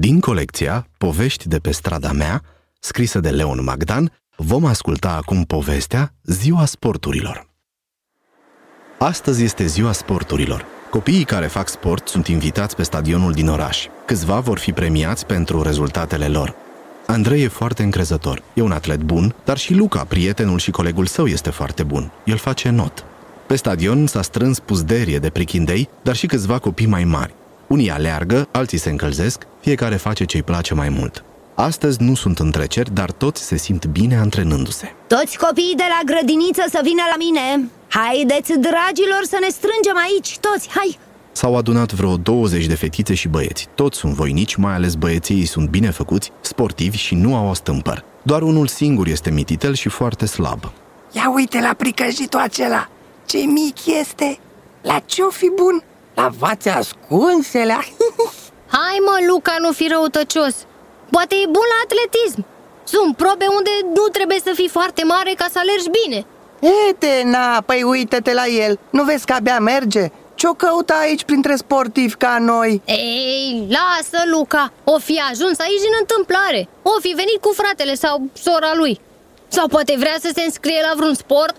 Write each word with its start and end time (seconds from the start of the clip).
Din 0.00 0.20
colecția 0.20 0.86
Povești 0.98 1.48
de 1.48 1.58
pe 1.58 1.70
strada 1.70 2.12
mea, 2.12 2.42
scrisă 2.80 3.20
de 3.20 3.28
Leon 3.28 3.64
Magdan, 3.64 4.12
vom 4.36 4.64
asculta 4.64 5.10
acum 5.10 5.44
povestea 5.44 6.14
Ziua 6.22 6.64
Sporturilor. 6.64 7.48
Astăzi 8.98 9.44
este 9.44 9.66
Ziua 9.66 9.92
Sporturilor. 9.92 10.64
Copiii 10.90 11.24
care 11.24 11.46
fac 11.46 11.68
sport 11.68 12.08
sunt 12.08 12.26
invitați 12.26 12.76
pe 12.76 12.82
stadionul 12.82 13.32
din 13.32 13.48
oraș. 13.48 13.86
Câțiva 14.06 14.40
vor 14.40 14.58
fi 14.58 14.72
premiați 14.72 15.26
pentru 15.26 15.62
rezultatele 15.62 16.28
lor. 16.28 16.54
Andrei 17.06 17.42
e 17.42 17.48
foarte 17.48 17.82
încrezător. 17.82 18.42
E 18.54 18.60
un 18.60 18.72
atlet 18.72 19.00
bun, 19.00 19.34
dar 19.44 19.58
și 19.58 19.74
Luca, 19.74 20.04
prietenul 20.04 20.58
și 20.58 20.70
colegul 20.70 21.06
său, 21.06 21.26
este 21.26 21.50
foarte 21.50 21.82
bun. 21.82 22.10
El 22.24 22.36
face 22.36 22.70
not. 22.70 23.04
Pe 23.46 23.56
stadion 23.56 24.06
s-a 24.06 24.22
strâns 24.22 24.58
puzderie 24.58 25.18
de 25.18 25.30
prichindei, 25.30 25.88
dar 26.02 26.16
și 26.16 26.26
câțiva 26.26 26.58
copii 26.58 26.86
mai 26.86 27.04
mari. 27.04 27.34
Unii 27.68 27.90
aleargă, 27.90 28.48
alții 28.52 28.78
se 28.78 28.90
încălzesc, 28.90 29.46
fiecare 29.60 29.96
face 29.96 30.24
ce-i 30.24 30.42
place 30.42 30.74
mai 30.74 30.88
mult. 30.88 31.24
Astăzi 31.54 32.02
nu 32.02 32.14
sunt 32.14 32.38
întreceri, 32.38 32.94
dar 32.94 33.10
toți 33.10 33.42
se 33.42 33.56
simt 33.56 33.86
bine 33.86 34.16
antrenându-se. 34.16 34.94
Toți 35.06 35.38
copiii 35.38 35.74
de 35.76 35.82
la 35.88 36.00
grădiniță 36.14 36.62
să 36.70 36.80
vină 36.82 37.02
la 37.10 37.16
mine! 37.18 37.70
Haideți, 37.88 38.52
dragilor, 38.52 39.22
să 39.22 39.36
ne 39.40 39.48
strângem 39.48 39.96
aici, 40.06 40.38
toți, 40.38 40.68
hai! 40.70 40.98
S-au 41.32 41.56
adunat 41.56 41.92
vreo 41.92 42.16
20 42.16 42.66
de 42.66 42.74
fetițe 42.74 43.14
și 43.14 43.28
băieți. 43.28 43.68
Toți 43.74 43.98
sunt 43.98 44.12
voinici, 44.12 44.54
mai 44.54 44.74
ales 44.74 44.94
băieții 44.94 45.38
ei 45.38 45.44
sunt 45.46 45.68
bine 45.68 45.90
făcuți, 45.90 46.32
sportivi 46.40 46.96
și 46.96 47.14
nu 47.14 47.36
au 47.36 47.48
ostâmpăr. 47.48 48.04
Doar 48.22 48.42
unul 48.42 48.66
singur 48.66 49.06
este 49.06 49.30
mititel 49.30 49.74
și 49.74 49.88
foarte 49.88 50.26
slab. 50.26 50.60
Ia 51.12 51.32
uite 51.34 51.60
la 51.60 51.74
pricăjitul 51.76 52.40
acela! 52.40 52.88
Ce 53.26 53.38
mic 53.38 53.86
este! 54.00 54.38
La 54.82 54.98
ce-o 55.06 55.28
fi 55.30 55.50
bun? 55.56 55.82
La 56.18 56.30
vațe 56.38 56.70
ascunse, 56.70 57.64
la... 57.64 57.78
Hai 58.76 58.98
mă, 59.04 59.16
Luca, 59.28 59.56
nu 59.60 59.72
fi 59.72 59.86
răutăcios. 59.88 60.54
Poate 61.10 61.34
e 61.34 61.46
bun 61.56 61.66
la 61.74 61.78
atletism. 61.84 62.44
Sunt 62.84 63.16
probe 63.16 63.46
unde 63.56 63.70
nu 63.94 64.06
trebuie 64.12 64.40
să 64.44 64.52
fii 64.54 64.68
foarte 64.68 65.04
mare 65.04 65.32
ca 65.36 65.46
să 65.52 65.58
alergi 65.58 65.88
bine. 66.00 66.26
Ete, 66.88 67.22
na, 67.24 67.62
păi 67.66 67.82
uite-te 67.82 68.32
la 68.34 68.46
el. 68.46 68.78
Nu 68.90 69.02
vezi 69.02 69.26
că 69.26 69.32
abia 69.32 69.58
merge? 69.58 70.10
Ce-o 70.34 70.52
căută 70.52 70.94
aici 71.00 71.24
printre 71.24 71.56
sportivi 71.56 72.14
ca 72.14 72.38
noi? 72.40 72.82
Ei, 72.84 73.68
lasă, 73.70 74.24
Luca. 74.30 74.72
O 74.84 74.98
fi 74.98 75.20
ajuns 75.30 75.58
aici 75.58 75.80
din 75.80 75.96
întâmplare. 76.00 76.68
O 76.82 77.00
fi 77.00 77.08
venit 77.08 77.40
cu 77.40 77.52
fratele 77.52 77.94
sau 77.94 78.22
sora 78.32 78.72
lui. 78.74 79.00
Sau 79.48 79.68
poate 79.68 79.94
vrea 79.98 80.16
să 80.20 80.30
se 80.34 80.42
înscrie 80.42 80.80
la 80.88 80.92
vreun 80.96 81.14
sport? 81.14 81.56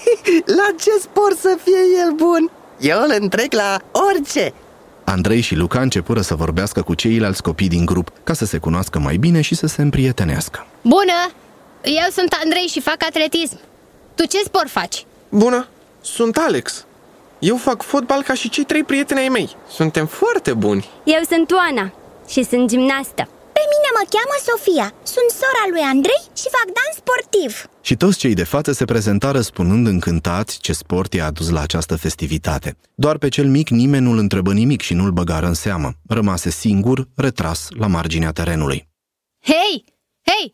La 0.58 0.68
ce 0.80 0.90
sport 1.00 1.38
să 1.38 1.56
fie 1.64 1.80
el 2.04 2.12
bun? 2.12 2.50
Eu 2.82 3.02
îl 3.02 3.16
întrec 3.20 3.52
la 3.52 3.78
orice 4.10 4.52
Andrei 5.04 5.40
și 5.40 5.54
Luca 5.54 5.80
începură 5.80 6.20
să 6.20 6.34
vorbească 6.34 6.82
cu 6.82 6.94
ceilalți 6.94 7.42
copii 7.42 7.68
din 7.68 7.84
grup 7.84 8.10
ca 8.24 8.32
să 8.32 8.44
se 8.44 8.58
cunoască 8.58 8.98
mai 8.98 9.16
bine 9.16 9.40
și 9.40 9.54
să 9.54 9.66
se 9.66 9.82
împrietenească. 9.82 10.66
Bună! 10.82 11.30
Eu 11.82 12.10
sunt 12.10 12.36
Andrei 12.42 12.66
și 12.66 12.80
fac 12.80 12.96
atletism 13.06 13.58
Tu 14.14 14.24
ce 14.26 14.38
sport 14.44 14.70
faci? 14.70 15.06
Bună, 15.28 15.68
sunt 16.00 16.36
Alex. 16.36 16.84
Eu 17.38 17.56
fac 17.56 17.82
fotbal 17.82 18.22
ca 18.22 18.34
și 18.34 18.48
cei 18.48 18.64
trei 18.64 18.84
prieteni 18.84 19.20
ai 19.20 19.28
mei. 19.28 19.56
Suntem 19.70 20.06
foarte 20.06 20.52
buni. 20.52 20.88
Eu 21.04 21.20
sunt 21.28 21.50
Oana 21.50 21.92
și 22.28 22.42
sunt 22.44 22.68
gimnastă. 22.68 23.28
Pe 23.92 23.98
mine 23.98 24.10
mă 24.10 24.18
cheamă 24.18 24.36
Sofia, 24.48 24.94
sunt 25.14 25.30
sora 25.40 25.64
lui 25.70 25.80
Andrei 25.80 26.22
și 26.40 26.48
fac 26.56 26.66
dans 26.78 26.96
sportiv 26.96 27.70
Și 27.80 27.96
toți 27.96 28.18
cei 28.18 28.34
de 28.34 28.44
față 28.44 28.72
se 28.72 28.84
prezentară 28.84 29.40
spunând 29.40 29.86
încântați 29.86 30.58
ce 30.58 30.72
sport 30.72 31.12
i-a 31.12 31.26
adus 31.26 31.48
la 31.50 31.60
această 31.60 31.96
festivitate. 31.96 32.76
Doar 32.94 33.18
pe 33.18 33.28
cel 33.28 33.48
mic 33.48 33.68
nimeni 33.68 34.04
nu-l 34.04 34.18
întrebă 34.18 34.52
nimic 34.52 34.80
și 34.80 34.94
nu-l 34.94 35.10
băgară 35.10 35.46
în 35.46 35.54
seamă. 35.54 35.92
Rămase 36.08 36.50
singur, 36.50 37.08
retras 37.16 37.68
la 37.70 37.86
marginea 37.86 38.32
terenului. 38.32 38.88
Hei, 39.44 39.84
hei, 40.30 40.46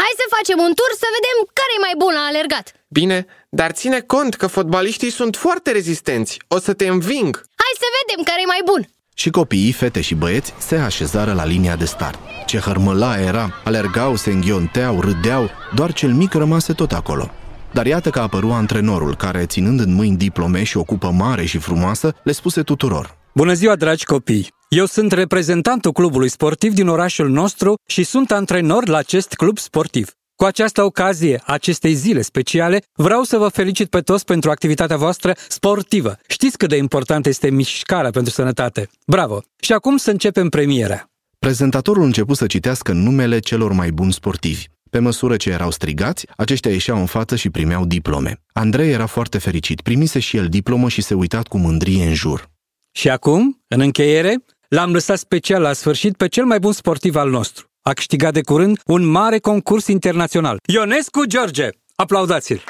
hai 0.00 0.12
să 0.20 0.34
facem 0.36 0.58
un 0.66 0.72
tur 0.78 0.90
să 1.02 1.06
vedem 1.16 1.36
care 1.58 1.72
e 1.76 1.84
mai 1.86 1.94
bun 2.02 2.12
la 2.18 2.24
alergat 2.30 2.66
Bine, 2.88 3.26
dar 3.48 3.70
ține 3.70 4.00
cont 4.00 4.34
că 4.34 4.46
fotbaliștii 4.46 5.10
sunt 5.10 5.36
foarte 5.36 5.70
rezistenți. 5.70 6.38
O 6.48 6.58
să 6.58 6.72
te 6.72 6.86
înving. 6.86 7.32
Hai 7.62 7.74
să 7.82 7.88
vedem 7.98 8.20
care 8.24 8.40
e 8.42 8.54
mai 8.54 8.62
bun 8.64 8.93
Și 9.14 9.30
copiii, 9.30 9.72
fete 9.72 10.00
și 10.00 10.14
băieți 10.14 10.54
se 10.58 10.76
așezară 10.76 11.32
la 11.32 11.44
linia 11.44 11.76
de 11.76 11.84
start. 11.84 12.18
Ce 12.46 12.58
hărmăla 12.58 13.20
era, 13.20 13.50
alergau, 13.64 14.16
se 14.16 14.30
înghionteau, 14.30 15.00
râdeau, 15.00 15.50
doar 15.74 15.92
cel 15.92 16.12
mic 16.12 16.32
rămase 16.32 16.72
tot 16.72 16.92
acolo. 16.92 17.30
Dar 17.72 17.86
iată 17.86 18.10
că 18.10 18.20
apăru 18.20 18.50
antrenorul, 18.50 19.16
care, 19.16 19.46
ținând 19.46 19.80
în 19.80 19.94
mâini 19.94 20.16
diplome 20.16 20.62
și 20.62 20.76
o 20.76 20.82
cupă 20.82 21.10
mare 21.10 21.44
și 21.44 21.58
frumoasă, 21.58 22.14
le 22.22 22.32
spuse 22.32 22.62
tuturor. 22.62 23.16
Bună 23.34 23.52
ziua, 23.52 23.76
dragi 23.76 24.04
copii! 24.04 24.52
Eu 24.68 24.86
sunt 24.86 25.12
reprezentantul 25.12 25.92
clubului 25.92 26.28
sportiv 26.28 26.72
din 26.72 26.88
orașul 26.88 27.28
nostru 27.28 27.74
și 27.86 28.02
sunt 28.02 28.30
antrenor 28.30 28.88
la 28.88 28.96
acest 28.96 29.32
club 29.32 29.58
sportiv. 29.58 30.10
Cu 30.44 30.50
această 30.50 30.82
ocazie, 30.82 31.42
acestei 31.44 31.94
zile 31.94 32.22
speciale, 32.22 32.82
vreau 32.92 33.22
să 33.22 33.36
vă 33.36 33.48
felicit 33.48 33.90
pe 33.90 34.00
toți 34.00 34.24
pentru 34.24 34.50
activitatea 34.50 34.96
voastră 34.96 35.36
sportivă. 35.48 36.18
Știți 36.26 36.56
cât 36.56 36.68
de 36.68 36.76
importantă 36.76 37.28
este 37.28 37.50
mișcarea 37.50 38.10
pentru 38.10 38.32
sănătate. 38.32 38.88
Bravo! 39.06 39.42
Și 39.60 39.72
acum 39.72 39.96
să 39.96 40.10
începem 40.10 40.48
premiera. 40.48 41.10
Prezentatorul 41.38 42.02
început 42.02 42.36
să 42.36 42.46
citească 42.46 42.92
numele 42.92 43.38
celor 43.38 43.72
mai 43.72 43.90
buni 43.90 44.12
sportivi. 44.12 44.66
Pe 44.90 44.98
măsură 44.98 45.36
ce 45.36 45.50
erau 45.50 45.70
strigați, 45.70 46.26
aceștia 46.36 46.70
ieșeau 46.70 46.98
în 46.98 47.06
față 47.06 47.36
și 47.36 47.50
primeau 47.50 47.84
diplome. 47.84 48.40
Andrei 48.52 48.90
era 48.90 49.06
foarte 49.06 49.38
fericit, 49.38 49.80
primise 49.80 50.18
și 50.18 50.36
el 50.36 50.48
diplomă 50.48 50.88
și 50.88 51.02
se 51.02 51.14
uitat 51.14 51.46
cu 51.46 51.58
mândrie 51.58 52.04
în 52.06 52.14
jur. 52.14 52.50
Și 52.92 53.10
acum, 53.10 53.64
în 53.68 53.80
încheiere, 53.80 54.44
l-am 54.68 54.92
lăsat 54.92 55.18
special 55.18 55.62
la 55.62 55.72
sfârșit 55.72 56.16
pe 56.16 56.28
cel 56.28 56.44
mai 56.44 56.58
bun 56.58 56.72
sportiv 56.72 57.16
al 57.16 57.30
nostru. 57.30 57.68
A 57.86 57.92
câștigat 57.92 58.32
de 58.32 58.40
curând 58.40 58.80
un 58.86 59.06
mare 59.06 59.38
concurs 59.38 59.86
internațional. 59.86 60.58
Ionescu 60.66 61.24
George! 61.26 61.68
Aplaudați-l! 61.94 62.62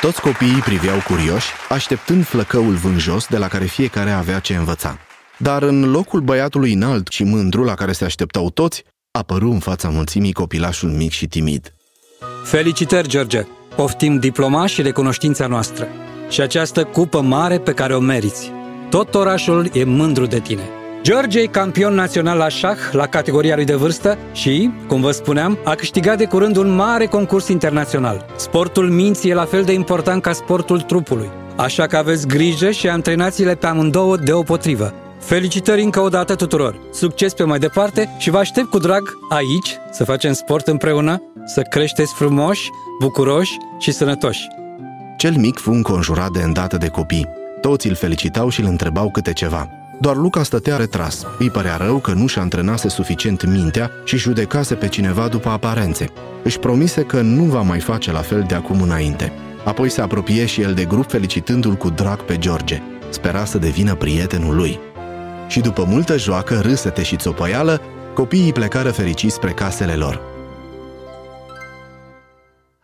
Toți 0.00 0.20
copiii 0.20 0.60
priveau 0.60 0.98
curioși, 1.06 1.48
așteptând 1.68 2.24
flăcăul 2.24 2.74
vânjos 2.74 3.26
de 3.26 3.36
la 3.36 3.48
care 3.48 3.64
fiecare 3.64 4.10
avea 4.10 4.38
ce 4.38 4.54
învăța. 4.54 4.98
Dar 5.36 5.62
în 5.62 5.90
locul 5.90 6.20
băiatului 6.20 6.72
înalt 6.72 7.08
și 7.08 7.24
mândru 7.24 7.64
la 7.64 7.74
care 7.74 7.92
se 7.92 8.04
așteptau 8.04 8.50
toți, 8.50 8.84
apăru 9.10 9.50
în 9.50 9.58
fața 9.58 9.88
mulțimii 9.88 10.32
copilașul 10.32 10.90
mic 10.90 11.10
și 11.10 11.26
timid. 11.26 11.74
Felicitări, 12.44 13.08
George! 13.08 13.46
Poftim 13.76 14.18
diploma 14.18 14.66
și 14.66 14.82
recunoștința 14.82 15.46
noastră. 15.46 15.88
Și 16.28 16.40
această 16.40 16.84
cupă 16.84 17.20
mare 17.20 17.58
pe 17.58 17.72
care 17.72 17.94
o 17.94 18.00
meriți. 18.00 18.52
Tot 18.90 19.14
orașul 19.14 19.70
e 19.72 19.84
mândru 19.84 20.26
de 20.26 20.40
tine. 20.40 20.79
George 21.02 21.40
e 21.40 21.46
campion 21.46 21.94
național 21.94 22.38
la 22.38 22.48
șah 22.48 22.78
la 22.92 23.06
categoria 23.06 23.54
lui 23.54 23.64
de 23.64 23.74
vârstă 23.74 24.18
și, 24.32 24.70
cum 24.86 25.00
vă 25.00 25.10
spuneam, 25.10 25.58
a 25.64 25.74
câștigat 25.74 26.18
de 26.18 26.24
curând 26.24 26.56
un 26.56 26.74
mare 26.74 27.06
concurs 27.06 27.48
internațional. 27.48 28.26
Sportul 28.36 28.90
minții 28.90 29.30
e 29.30 29.34
la 29.34 29.44
fel 29.44 29.62
de 29.62 29.72
important 29.72 30.22
ca 30.22 30.32
sportul 30.32 30.80
trupului. 30.80 31.30
Așa 31.56 31.86
că 31.86 31.96
aveți 31.96 32.26
grijă 32.26 32.70
și 32.70 32.88
antrenați-le 32.88 33.54
pe 33.54 33.66
amândouă 33.66 34.16
deopotrivă. 34.16 34.94
Felicitări 35.18 35.82
încă 35.82 36.00
o 36.00 36.08
dată 36.08 36.34
tuturor! 36.34 36.80
Succes 36.92 37.34
pe 37.34 37.44
mai 37.44 37.58
departe 37.58 38.16
și 38.18 38.30
vă 38.30 38.38
aștept 38.38 38.70
cu 38.70 38.78
drag 38.78 39.02
aici 39.28 39.78
să 39.90 40.04
facem 40.04 40.32
sport 40.32 40.66
împreună, 40.66 41.22
să 41.46 41.60
creșteți 41.60 42.14
frumoși, 42.14 42.68
bucuroși 43.00 43.56
și 43.78 43.92
sănătoși. 43.92 44.48
Cel 45.16 45.36
mic 45.36 45.58
fu 45.58 45.70
înconjurat 45.70 46.30
de 46.30 46.42
îndată 46.42 46.76
de 46.76 46.88
copii. 46.88 47.28
Toți 47.60 47.86
îl 47.88 47.94
felicitau 47.94 48.48
și 48.48 48.60
îl 48.60 48.66
întrebau 48.66 49.10
câte 49.10 49.32
ceva. 49.32 49.79
Doar 50.00 50.16
Luca 50.16 50.42
stătea 50.42 50.76
retras. 50.76 51.26
Îi 51.38 51.50
părea 51.50 51.76
rău 51.76 51.98
că 51.98 52.12
nu 52.12 52.26
și 52.26 52.38
antrenase 52.38 52.88
suficient 52.88 53.44
mintea 53.44 53.90
și 54.04 54.16
judecase 54.16 54.74
pe 54.74 54.88
cineva 54.88 55.28
după 55.28 55.48
aparențe. 55.48 56.08
Își 56.42 56.58
promise 56.58 57.02
că 57.02 57.20
nu 57.20 57.44
va 57.44 57.60
mai 57.60 57.80
face 57.80 58.12
la 58.12 58.20
fel 58.20 58.44
de 58.48 58.54
acum 58.54 58.82
înainte. 58.82 59.32
Apoi 59.64 59.88
se 59.88 60.00
apropie 60.00 60.46
și 60.46 60.60
el 60.60 60.74
de 60.74 60.84
grup 60.84 61.10
felicitându-l 61.10 61.74
cu 61.74 61.90
drag 61.90 62.22
pe 62.22 62.38
George. 62.38 62.82
Spera 63.10 63.44
să 63.44 63.58
devină 63.58 63.94
prietenul 63.94 64.56
lui. 64.56 64.78
Și 65.48 65.60
după 65.60 65.84
multă 65.84 66.18
joacă, 66.18 66.60
râsete 66.60 67.02
și 67.02 67.16
țopăială, 67.16 67.80
copiii 68.14 68.52
plecară 68.52 68.90
fericiți 68.90 69.34
spre 69.34 69.50
casele 69.50 69.94
lor. 69.94 70.20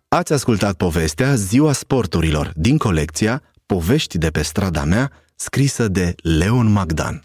Ați 0.09 0.33
ascultat 0.33 0.75
povestea 0.75 1.35
Ziua 1.35 1.73
Sporturilor 1.73 2.53
din 2.55 2.77
colecția 2.77 3.43
Povești 3.67 4.19
de 4.19 4.29
pe 4.29 4.43
strada 4.43 4.85
mea, 4.85 5.11
scrisă 5.37 5.89
de 5.89 6.15
Leon 6.23 6.73
Magdan. 6.73 7.23